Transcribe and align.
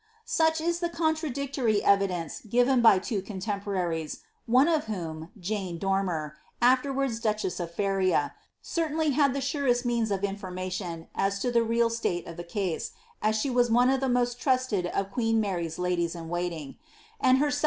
"* 0.21 0.23
Such 0.25 0.59
is 0.59 0.79
the 0.79 0.89
contradictory 0.89 1.83
evidence 1.83 2.41
given 2.49 2.81
by 2.81 2.97
two 2.97 3.21
contemporaries, 3.21 4.21
one 4.47 4.65
pf 4.65 4.85
whom, 4.85 5.29
Jane 5.39 5.77
Dormer, 5.77 6.37
afterwards 6.59 7.19
duchess 7.19 7.59
of 7.59 7.71
Feria, 7.75 8.33
certainly 8.63 9.11
had 9.11 9.35
the 9.35 9.41
*ure5t 9.41 9.85
means 9.85 10.09
of 10.09 10.23
information 10.23 11.07
as 11.13 11.37
to 11.41 11.51
the 11.51 11.61
real 11.61 11.91
state 11.91 12.25
of 12.25 12.35
the 12.35 12.43
case, 12.43 12.93
as 13.21 13.35
she 13.35 13.51
was 13.51 13.69
one 13.69 13.91
of 13.91 13.99
the 13.99 14.09
most 14.09 14.39
trusted 14.41 14.87
of 14.87 15.11
queen 15.11 15.39
Mary's 15.39 15.77
ladies 15.77 16.15
in 16.15 16.29
waiting; 16.29 16.77
and 17.19 17.37
her 17.37 17.51
sub 17.51 17.59
^M"^. 17.59 17.59